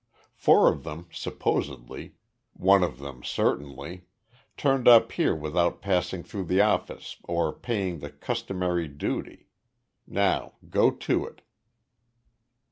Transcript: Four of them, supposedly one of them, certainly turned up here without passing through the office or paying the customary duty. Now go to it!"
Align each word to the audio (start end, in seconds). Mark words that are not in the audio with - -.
Four 0.33 0.67
of 0.67 0.83
them, 0.83 1.05
supposedly 1.11 2.15
one 2.53 2.83
of 2.83 2.97
them, 2.97 3.23
certainly 3.23 4.05
turned 4.57 4.87
up 4.87 5.11
here 5.11 5.35
without 5.35 5.79
passing 5.79 6.23
through 6.23 6.45
the 6.45 6.59
office 6.59 7.17
or 7.25 7.53
paying 7.53 7.99
the 7.99 8.09
customary 8.09 8.87
duty. 8.87 9.45
Now 10.07 10.53
go 10.67 10.89
to 10.89 11.27
it!" 11.27 11.43